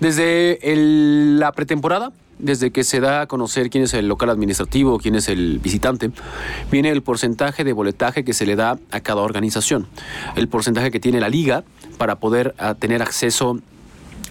Desde 0.00 0.58
la 1.38 1.52
pretemporada, 1.52 2.12
desde 2.38 2.70
que 2.70 2.84
se 2.84 3.00
da 3.00 3.22
a 3.22 3.26
conocer 3.26 3.70
quién 3.70 3.84
es 3.84 3.94
el 3.94 4.08
local 4.08 4.28
administrativo, 4.28 4.98
quién 4.98 5.14
es 5.14 5.28
el 5.28 5.58
visitante, 5.58 6.10
viene 6.70 6.90
el 6.90 7.02
porcentaje 7.02 7.64
de 7.64 7.72
boletaje 7.72 8.24
que 8.24 8.34
se 8.34 8.44
le 8.44 8.56
da 8.56 8.78
a 8.90 9.00
cada 9.00 9.22
organización. 9.22 9.86
El 10.36 10.48
porcentaje 10.48 10.90
que 10.90 11.00
tiene 11.00 11.20
la 11.20 11.30
liga 11.30 11.64
para 11.96 12.16
poder 12.16 12.54
tener 12.78 13.00
acceso 13.00 13.60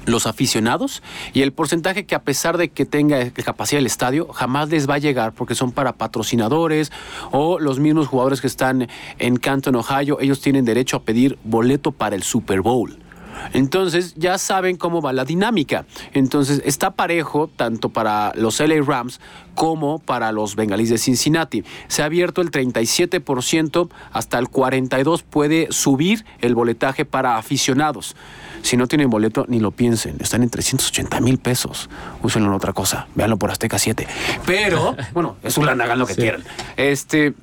los 0.05 0.27
aficionados 0.27 1.03
y 1.33 1.41
el 1.41 1.53
porcentaje 1.53 2.05
que 2.05 2.15
a 2.15 2.23
pesar 2.23 2.57
de 2.57 2.69
que 2.69 2.85
tenga 2.85 3.31
capacidad 3.31 3.79
el 3.79 3.85
estadio, 3.85 4.27
jamás 4.33 4.69
les 4.69 4.89
va 4.89 4.95
a 4.95 4.99
llegar 4.99 5.33
porque 5.33 5.55
son 5.55 5.71
para 5.71 5.93
patrocinadores 5.93 6.91
o 7.31 7.59
los 7.59 7.79
mismos 7.79 8.07
jugadores 8.07 8.41
que 8.41 8.47
están 8.47 8.87
en 9.19 9.37
Canton, 9.37 9.75
Ohio, 9.75 10.19
ellos 10.19 10.41
tienen 10.41 10.65
derecho 10.65 10.97
a 10.97 11.03
pedir 11.03 11.37
boleto 11.43 11.91
para 11.91 12.15
el 12.15 12.23
Super 12.23 12.61
Bowl. 12.61 13.04
Entonces 13.53 14.13
ya 14.15 14.37
saben 14.37 14.77
cómo 14.77 15.01
va 15.01 15.13
la 15.13 15.25
dinámica. 15.25 15.85
Entonces 16.13 16.61
está 16.65 16.91
parejo 16.91 17.49
tanto 17.55 17.89
para 17.89 18.31
los 18.35 18.59
LA 18.59 18.81
Rams 18.85 19.19
como 19.53 19.99
para 19.99 20.31
los 20.31 20.55
Bengalíes 20.55 20.89
de 20.89 20.97
Cincinnati. 20.97 21.63
Se 21.87 22.01
ha 22.01 22.05
abierto 22.05 22.41
el 22.41 22.51
37%, 22.51 23.89
hasta 24.11 24.39
el 24.39 24.47
42% 24.47 25.23
puede 25.23 25.67
subir 25.71 26.25
el 26.41 26.55
boletaje 26.55 27.05
para 27.05 27.37
aficionados. 27.37 28.15
Si 28.61 28.77
no 28.77 28.87
tienen 28.87 29.09
boleto, 29.09 29.45
ni 29.47 29.59
lo 29.59 29.71
piensen. 29.71 30.17
Están 30.19 30.43
en 30.43 30.49
380 30.49 31.19
mil 31.21 31.37
pesos. 31.37 31.89
Úsenlo 32.23 32.49
en 32.49 32.55
otra 32.55 32.73
cosa. 32.73 33.07
Véanlo 33.15 33.37
por 33.37 33.51
Azteca 33.51 33.77
7. 33.77 34.07
Pero, 34.45 34.95
bueno, 35.13 35.37
es 35.43 35.57
un 35.57 35.69
hagan 35.69 35.99
lo 35.99 36.07
que 36.07 36.15
quieran. 36.15 36.43
Este, 36.75 37.33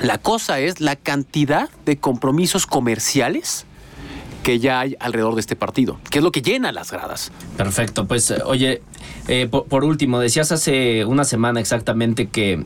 la 0.00 0.18
cosa 0.18 0.60
es 0.60 0.80
la 0.80 0.96
cantidad 0.96 1.68
de 1.84 1.98
compromisos 1.98 2.66
comerciales 2.66 3.66
que 4.44 4.60
ya 4.60 4.78
hay 4.78 4.96
alrededor 5.00 5.34
de 5.34 5.40
este 5.40 5.56
partido, 5.56 5.98
que 6.10 6.18
es 6.18 6.24
lo 6.24 6.30
que 6.30 6.42
llena 6.42 6.70
las 6.70 6.92
gradas. 6.92 7.32
Perfecto, 7.56 8.06
pues 8.06 8.30
eh, 8.30 8.38
oye, 8.44 8.82
eh, 9.26 9.48
por, 9.48 9.84
último, 9.84 10.20
decías 10.20 10.52
hace 10.52 11.04
una 11.04 11.24
semana 11.24 11.58
exactamente 11.58 12.28
que 12.28 12.64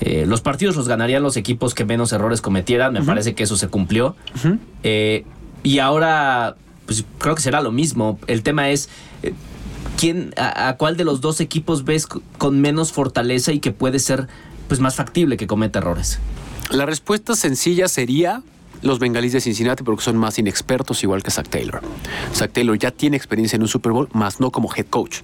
eh, 0.00 0.26
los 0.26 0.42
partidos 0.42 0.76
los 0.76 0.86
ganarían 0.86 1.22
los 1.24 1.36
equipos 1.36 1.74
que 1.74 1.84
menos 1.84 2.12
errores 2.12 2.40
cometieran, 2.40 2.92
me 2.92 3.02
parece 3.02 3.34
que 3.34 3.42
eso 3.42 3.56
se 3.56 3.66
cumplió. 3.66 4.14
y 5.62 5.78
ahora 5.78 6.56
pues 6.90 7.04
creo 7.18 7.36
que 7.36 7.42
será 7.42 7.60
lo 7.60 7.70
mismo. 7.70 8.18
El 8.26 8.42
tema 8.42 8.70
es, 8.70 8.88
eh, 9.22 9.32
¿quién, 9.96 10.34
a, 10.36 10.74
cuál 10.76 10.96
de 10.96 11.04
los 11.04 11.20
dos 11.20 11.40
equipos 11.40 11.84
ves 11.84 12.08
con 12.08 12.60
menos 12.60 12.90
fortaleza 12.90 13.52
y 13.52 13.60
que 13.60 13.70
puede 13.70 14.00
ser 14.00 14.26
pues, 14.66 14.80
más 14.80 14.96
factible 14.96 15.36
que 15.36 15.46
cometa 15.46 15.78
errores? 15.78 16.18
La 16.68 16.86
respuesta 16.86 17.36
sencilla 17.36 17.86
sería 17.86 18.42
los 18.82 18.98
bengalíes 18.98 19.32
de 19.32 19.40
Cincinnati 19.40 19.82
porque 19.82 20.02
son 20.02 20.16
más 20.16 20.38
inexpertos, 20.38 21.02
igual 21.02 21.22
que 21.22 21.30
Zach 21.30 21.48
Taylor. 21.48 21.80
Zach 22.34 22.52
Taylor 22.52 22.78
ya 22.78 22.90
tiene 22.90 23.16
experiencia 23.16 23.56
en 23.56 23.62
un 23.62 23.68
Super 23.68 23.92
Bowl, 23.92 24.08
más 24.12 24.40
no 24.40 24.50
como 24.50 24.70
head 24.74 24.86
coach. 24.86 25.20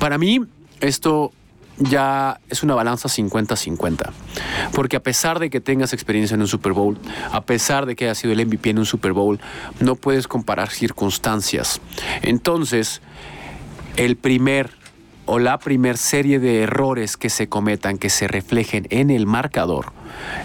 Para 0.00 0.18
mí, 0.18 0.40
esto 0.80 1.32
ya 1.78 2.40
es 2.48 2.62
una 2.62 2.74
balanza 2.74 3.08
50-50. 3.08 4.10
Porque 4.72 4.96
a 4.96 5.02
pesar 5.02 5.38
de 5.38 5.50
que 5.50 5.60
tengas 5.60 5.92
experiencia 5.92 6.34
en 6.34 6.40
un 6.40 6.48
Super 6.48 6.72
Bowl, 6.72 6.98
a 7.32 7.42
pesar 7.42 7.86
de 7.86 7.96
que 7.96 8.04
hayas 8.04 8.18
sido 8.18 8.32
el 8.32 8.46
MVP 8.46 8.70
en 8.70 8.78
un 8.78 8.86
Super 8.86 9.12
Bowl, 9.12 9.40
no 9.80 9.96
puedes 9.96 10.28
comparar 10.28 10.70
circunstancias. 10.70 11.80
Entonces, 12.22 13.00
el 13.96 14.16
primer 14.16 14.70
o 15.26 15.38
la 15.38 15.58
primer 15.58 15.96
serie 15.96 16.38
de 16.38 16.62
errores 16.62 17.16
que 17.16 17.30
se 17.30 17.48
cometan, 17.48 17.98
que 17.98 18.10
se 18.10 18.28
reflejen 18.28 18.86
en 18.90 19.10
el 19.10 19.26
marcador, 19.26 19.92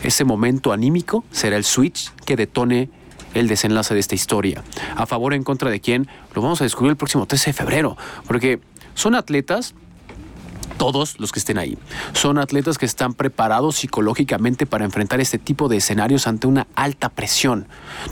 ese 0.04 0.24
momento 0.24 0.72
anímico 0.72 1.24
será 1.32 1.58
el 1.58 1.64
switch 1.64 2.14
que 2.26 2.36
detone 2.36 2.90
el 3.34 3.48
desenlace 3.48 3.94
de 3.94 4.00
esta 4.00 4.16
historia. 4.16 4.64
A 4.96 5.06
favor 5.06 5.34
o 5.34 5.36
en 5.36 5.44
contra 5.44 5.70
de 5.70 5.80
quién, 5.80 6.08
lo 6.34 6.42
vamos 6.42 6.62
a 6.62 6.64
descubrir 6.64 6.92
el 6.92 6.98
próximo 6.98 7.26
13 7.26 7.52
de 7.52 7.54
febrero, 7.54 7.98
porque 8.28 8.60
son 8.96 9.16
atletas 9.16 9.76
todos 10.78 11.20
los 11.20 11.32
que 11.32 11.40
estén 11.40 11.58
ahí. 11.58 11.78
Son 12.14 12.38
atletas 12.40 12.78
que 12.78 12.86
están 12.86 13.14
preparados 13.14 13.76
psicológicamente 13.76 14.66
para 14.66 14.86
enfrentar 14.86 15.20
este 15.20 15.38
tipo 15.38 15.68
de 15.68 15.78
escenarios 15.78 16.26
ante 16.26 16.48
una 16.48 16.68
alta 16.74 17.10
presión. 17.10 17.68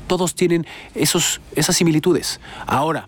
Todos 0.05 0.35
tienen 0.35 0.67
esos, 0.93 1.39
esas 1.55 1.77
similitudes. 1.77 2.41
Ahora, 2.67 3.07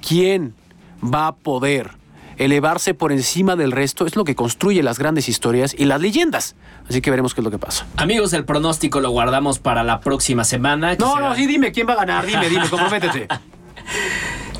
¿quién 0.00 0.54
va 1.02 1.26
a 1.26 1.34
poder 1.34 1.99
elevarse 2.40 2.94
por 2.94 3.12
encima 3.12 3.54
del 3.54 3.70
resto? 3.70 4.06
Es 4.06 4.16
lo 4.16 4.24
que 4.24 4.34
construye 4.34 4.82
las 4.82 4.98
grandes 4.98 5.28
historias 5.28 5.74
y 5.78 5.84
las 5.84 6.00
leyendas. 6.00 6.56
Así 6.88 7.00
que 7.00 7.10
veremos 7.10 7.34
qué 7.34 7.42
es 7.42 7.44
lo 7.44 7.50
que 7.50 7.58
pasa. 7.58 7.86
Amigos, 7.96 8.32
el 8.32 8.44
pronóstico 8.44 9.00
lo 9.00 9.10
guardamos 9.10 9.58
para 9.58 9.84
la 9.84 10.00
próxima 10.00 10.44
semana. 10.44 10.96
No, 10.96 11.20
no, 11.20 11.34
sí, 11.34 11.46
dime 11.46 11.70
quién 11.70 11.86
va 11.86 11.92
a 11.92 11.96
ganar. 11.96 12.26
Dime, 12.26 12.48
dime, 12.48 12.66
comprométete. 12.70 13.28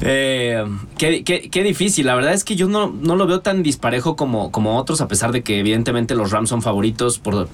Eh, 0.02 0.64
qué, 0.96 1.62
difícil. 1.62 2.06
La 2.06 2.14
verdad 2.14 2.32
es 2.32 2.44
que 2.44 2.56
yo 2.56 2.68
no, 2.68 2.88
no 2.88 3.16
lo 3.16 3.26
veo 3.26 3.40
tan 3.40 3.62
disparejo 3.62 4.16
como, 4.16 4.50
como 4.50 4.78
otros, 4.78 5.00
a 5.00 5.08
pesar 5.08 5.32
de 5.32 5.42
que 5.42 5.58
evidentemente 5.58 6.14
los 6.14 6.30
Rams 6.30 6.48
son 6.48 6.62
favoritos 6.62 7.18
por, 7.18 7.48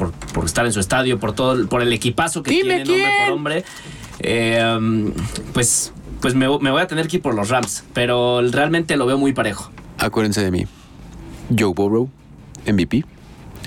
estar 0.44 0.66
en 0.66 0.72
su 0.72 0.80
estadio, 0.80 1.18
por 1.18 1.32
todo, 1.32 1.66
por 1.68 1.82
el 1.82 1.92
equipazo 1.92 2.42
que 2.42 2.50
tienen 2.50 2.88
hombre 2.88 3.04
por 3.24 3.32
hombre. 3.32 3.64
Eh, 4.20 5.12
pues, 5.52 5.92
pues 6.20 6.34
me, 6.34 6.46
voy 6.48 6.80
a 6.80 6.86
tener 6.86 7.08
que 7.08 7.16
ir 7.16 7.22
por 7.22 7.34
los 7.34 7.48
Rams, 7.48 7.84
pero 7.92 8.40
realmente 8.42 8.96
lo 8.96 9.06
veo 9.06 9.18
muy 9.18 9.32
parejo. 9.32 9.70
Acuérdense 9.98 10.42
de 10.42 10.50
mí. 10.50 10.66
Joe 11.56 11.72
Burrow, 11.74 12.08
MVP. 12.66 13.04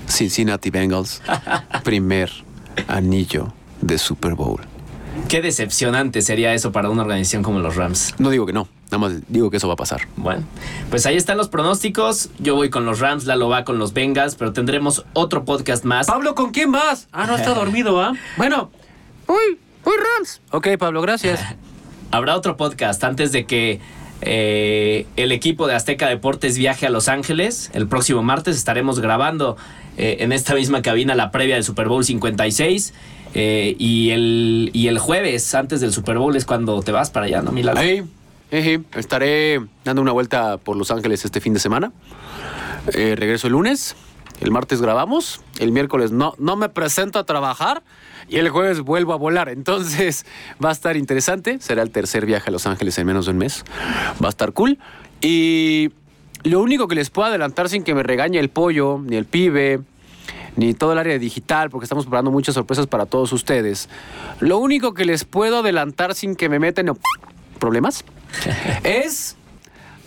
Cincinnati 0.08 0.70
Bengals, 0.70 1.22
primer 1.84 2.32
anillo 2.88 3.54
de 3.82 3.98
Super 3.98 4.34
Bowl. 4.36 4.60
Qué 5.28 5.42
decepcionante 5.42 6.22
sería 6.22 6.54
eso 6.54 6.72
para 6.72 6.90
una 6.90 7.02
organización 7.04 7.44
como 7.44 7.60
los 7.60 7.76
Rams. 7.76 8.16
No 8.20 8.30
digo 8.30 8.46
que 8.46 8.54
no, 8.54 8.68
nada 8.86 8.98
más 8.98 9.14
digo 9.28 9.50
que 9.50 9.58
eso 9.58 9.68
va 9.68 9.74
a 9.74 9.78
pasar. 9.78 10.08
Bueno, 10.16 10.44
pues 10.90 11.06
ahí 11.06 11.18
están 11.18 11.38
los 11.38 11.50
pronósticos. 11.50 12.30
Yo 12.40 12.56
voy 12.56 12.70
con 12.70 12.86
los 12.86 13.00
Rams, 13.00 13.26
Lalo 13.26 13.50
va 13.50 13.64
con 13.64 13.78
los 13.80 13.94
Bengals, 13.94 14.36
pero 14.36 14.54
tendremos 14.54 15.06
otro 15.14 15.46
podcast 15.46 15.84
más. 15.86 16.08
Pablo, 16.08 16.36
¿con 16.36 16.52
quién 16.52 16.70
más? 16.70 17.08
Ah, 17.12 17.26
no 17.28 17.36
está 17.36 17.54
dormido, 17.54 18.02
¿ah? 18.02 18.14
Bueno, 18.38 18.72
uy, 19.28 19.60
uy, 19.86 19.94
Rams. 20.18 20.42
Ok, 20.52 20.70
Pablo, 20.78 21.02
gracias. 21.02 21.40
Habrá 22.12 22.36
otro 22.36 22.58
podcast 22.58 23.04
antes 23.04 23.32
de 23.32 23.46
que 23.46 23.80
eh, 24.22 25.06
el 25.16 25.32
equipo 25.32 25.68
de 25.68 25.76
Azteca 25.76 26.08
Deportes 26.08 26.58
viaje 26.58 26.86
a 26.86 26.90
Los 26.90 27.08
Ángeles. 27.08 27.72
El 27.74 27.88
próximo 27.88 28.24
martes 28.24 28.58
estaremos 28.58 29.00
grabando 29.00 29.58
eh, 29.98 30.18
en 30.20 30.32
esta 30.32 30.56
misma 30.56 30.82
cabina 30.82 31.16
la 31.16 31.32
previa 31.32 31.56
del 31.56 31.64
Super 31.64 31.88
Bowl 31.88 32.04
56. 32.04 32.94
Eh, 33.36 33.76
y, 33.78 34.10
el, 34.10 34.72
y 34.74 34.88
el 34.88 35.00
jueves, 35.00 35.54
antes 35.54 35.82
del 35.82 35.94
Super 35.94 36.18
Bowl, 36.18 36.36
es 36.36 36.46
cuando 36.46 36.82
te 36.82 36.92
vas 36.92 37.12
para 37.12 37.28
allá, 37.28 37.42
¿no, 37.42 37.52
Milano? 37.52 37.80
Hey, 38.52 38.84
estaré 38.96 39.62
dando 39.86 40.02
una 40.02 40.12
vuelta 40.12 40.58
por 40.58 40.76
Los 40.76 40.90
Ángeles 40.90 41.24
este 41.24 41.40
fin 41.40 41.54
de 41.54 41.60
semana. 41.60 41.92
Regreso 42.88 43.48
el 43.48 43.54
lunes. 43.54 43.96
El 44.40 44.52
martes 44.52 44.82
grabamos. 44.82 45.42
El 45.60 45.72
miércoles 45.72 46.12
no, 46.12 46.34
no 46.38 46.56
me 46.56 46.70
presento 46.70 47.20
a 47.20 47.26
trabajar. 47.26 47.84
Y 48.28 48.38
el 48.38 48.50
jueves 48.50 48.82
vuelvo 48.82 49.14
a 49.14 49.18
volar. 49.18 49.50
Entonces 49.50 50.26
va 50.64 50.70
a 50.70 50.72
estar 50.72 50.98
interesante. 50.98 51.60
Será 51.60 51.82
el 51.82 51.92
tercer 51.92 52.26
viaje 52.26 52.50
a 52.50 52.52
Los 52.52 52.68
Ángeles 52.68 52.98
en 52.98 53.08
menos 53.08 53.26
de 53.26 53.32
un 53.32 53.38
mes. 53.38 53.64
Va 54.24 54.28
a 54.28 54.30
estar 54.30 54.54
cool. 54.54 54.78
Y 55.22 55.92
lo 56.44 56.62
único 56.62 56.88
que 56.88 56.96
les 56.96 57.10
puedo 57.10 57.28
adelantar 57.28 57.70
sin 57.70 57.84
que 57.84 57.94
me 57.94 58.04
regañe 58.04 58.40
el 58.40 58.50
pollo, 58.50 59.02
ni 59.04 59.18
el 59.18 59.26
pibe, 59.26 59.82
ni 60.56 60.74
todo 60.74 60.94
el 60.94 61.00
área 61.00 61.18
digital, 61.20 61.70
porque 61.70 61.86
estamos 61.86 62.06
preparando 62.06 62.32
muchas 62.32 62.56
sorpresas 62.56 62.88
para 62.88 63.06
todos 63.06 63.34
ustedes. 63.34 63.90
Lo 64.40 64.58
único 64.60 64.94
que 64.94 65.06
les 65.06 65.26
puedo 65.26 65.60
adelantar 65.60 66.16
sin 66.16 66.36
que 66.36 66.50
me 66.50 66.60
metan 66.60 66.88
en 66.90 66.98
problemas 67.60 68.06
es 68.84 69.36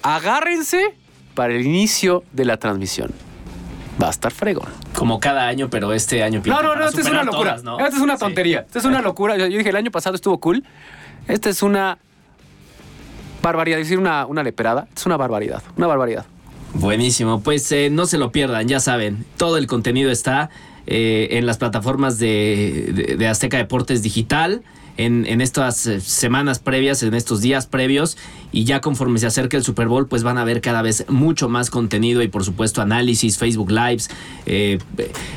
agárrense 0.02 0.94
para 1.34 1.54
el 1.54 1.66
inicio 1.66 2.24
de 2.32 2.44
la 2.44 2.56
transmisión. 2.56 3.12
Va 4.00 4.06
a 4.08 4.10
estar 4.10 4.32
fregón. 4.32 4.68
Como 4.94 5.20
cada 5.20 5.46
año, 5.48 5.68
pero 5.68 5.92
este 5.92 6.22
año 6.22 6.42
No, 6.46 6.62
no, 6.62 6.74
no, 6.76 6.86
esta 6.88 7.00
es 7.00 7.06
una 7.08 7.24
locura. 7.24 7.50
todas, 7.50 7.64
¿no? 7.64 7.78
Esta 7.78 7.96
es 7.96 8.02
una 8.02 8.14
Sí. 8.16 8.20
tontería. 8.20 8.60
Esta 8.60 8.78
es 8.78 8.84
una 8.84 9.02
locura. 9.02 9.36
Yo 9.36 9.46
yo 9.46 9.58
dije, 9.58 9.70
el 9.70 9.76
año 9.76 9.90
pasado 9.90 10.14
estuvo 10.16 10.38
cool. 10.40 10.64
Esta 11.28 11.50
es 11.50 11.62
una 11.62 11.98
barbaridad. 13.42 13.76
Decir 13.78 13.98
una, 13.98 14.26
una 14.26 14.42
leperada. 14.42 14.86
Es 14.96 15.04
una 15.06 15.16
barbaridad. 15.16 15.62
Una 15.76 15.86
barbaridad. 15.86 16.24
Buenísimo, 16.74 17.42
pues 17.42 17.70
eh, 17.72 17.90
no 17.92 18.06
se 18.06 18.16
lo 18.16 18.32
pierdan, 18.32 18.66
ya 18.66 18.80
saben, 18.80 19.26
todo 19.36 19.58
el 19.58 19.66
contenido 19.66 20.10
está 20.10 20.48
eh, 20.86 21.28
en 21.32 21.46
las 21.46 21.58
plataformas 21.58 22.18
de, 22.18 23.26
Azteca 23.28 23.56
Deportes 23.56 24.02
Digital. 24.02 24.62
En, 24.98 25.40
estas 25.40 25.86
eh, 25.86 26.00
semanas 26.00 26.58
previas, 26.58 27.02
en 27.02 27.14
estos 27.14 27.40
días 27.40 27.66
previos, 27.66 28.18
y 28.52 28.64
ya 28.64 28.82
conforme 28.82 29.18
se 29.18 29.26
acerca 29.26 29.56
el 29.56 29.64
Super 29.64 29.88
Bowl, 29.88 30.06
pues 30.06 30.22
van 30.22 30.36
a 30.36 30.44
ver 30.44 30.60
cada 30.60 30.82
vez 30.82 31.06
mucho 31.08 31.48
más 31.48 31.70
contenido 31.70 32.22
y 32.22 32.28
por 32.28 32.44
supuesto 32.44 32.82
análisis, 32.82 33.38
Facebook 33.38 33.70
Lives, 33.70 34.10
eh, 34.44 34.78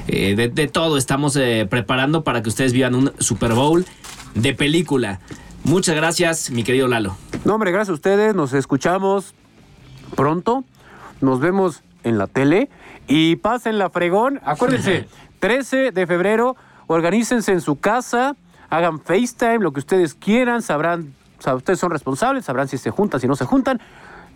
de, 0.07 0.67
todo 0.67 0.97
estamos 0.97 1.39
preparando 1.69 2.25
para 2.25 2.43
que 2.43 2.49
ustedes 2.49 2.73
vivan 2.73 2.95
un 2.95 3.13
Super 3.19 3.53
Bowl 3.53 3.85
de 4.35 4.53
película. 4.53 5.21
Muchas 5.63 5.95
gracias, 5.95 6.51
mi 6.51 6.63
querido 6.63 6.87
Lalo. 6.87 7.17
No, 7.43 7.55
hombre, 7.55 7.71
gracias 7.71 7.89
a 7.89 7.93
ustedes. 7.93 8.35
Nos 8.35 8.53
escuchamos 8.53 9.33
pronto. 10.15 10.63
Nos 11.21 11.39
vemos 11.39 11.81
en 12.03 12.17
la 12.17 12.27
tele. 12.27 12.69
Y 13.07 13.35
pasen 13.37 13.77
la 13.77 13.89
fregón. 13.89 14.41
Acuérdense, 14.43 15.07
13 15.39 15.91
de 15.91 16.07
febrero, 16.07 16.55
organícense 16.87 17.51
en 17.51 17.61
su 17.61 17.79
casa, 17.79 18.35
hagan 18.69 18.99
FaceTime, 18.99 19.59
lo 19.59 19.71
que 19.73 19.79
ustedes 19.79 20.15
quieran, 20.15 20.61
sabrán, 20.61 21.13
o 21.39 21.41
sea, 21.41 21.55
ustedes 21.55 21.79
son 21.79 21.91
responsables, 21.91 22.45
sabrán 22.45 22.67
si 22.67 22.77
se 22.77 22.89
juntan, 22.89 23.19
si 23.19 23.27
no 23.27 23.35
se 23.35 23.45
juntan. 23.45 23.79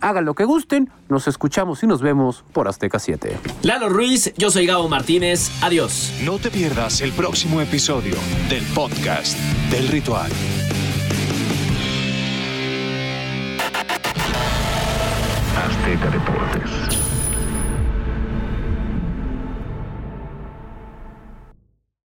Hagan 0.02 0.24
lo 0.24 0.34
que 0.34 0.44
gusten, 0.44 0.90
nos 1.10 1.28
escuchamos 1.28 1.82
y 1.82 1.86
nos 1.86 2.00
vemos 2.00 2.42
por 2.54 2.68
Azteca 2.68 2.98
7. 2.98 3.38
Lalo 3.62 3.90
Ruiz, 3.90 4.32
yo 4.38 4.50
soy 4.50 4.64
Gabo 4.64 4.88
Martínez, 4.88 5.50
adiós. 5.62 6.14
No 6.24 6.38
te 6.38 6.50
pierdas 6.50 7.02
el 7.02 7.12
próximo 7.12 7.60
episodio 7.60 8.14
del 8.48 8.64
podcast 8.74 9.38
del 9.70 9.88
ritual. 9.88 10.30
Azteca 15.54 16.10
Deportes. 16.10 16.69